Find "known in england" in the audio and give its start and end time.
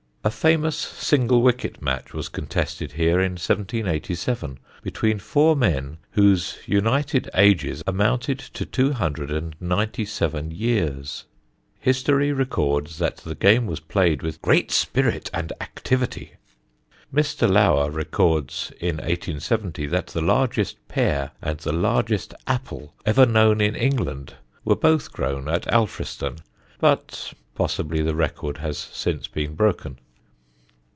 23.25-24.35